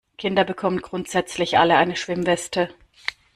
[0.17, 2.73] Kinder bekommen grundsätzlich alle eine Schwimmweste.